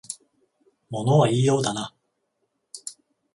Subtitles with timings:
[0.89, 1.93] 物は言いようだな